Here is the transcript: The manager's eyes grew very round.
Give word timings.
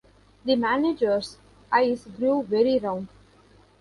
The 0.45 0.55
manager's 0.55 1.37
eyes 1.71 2.05
grew 2.07 2.41
very 2.41 2.79
round. 2.79 3.07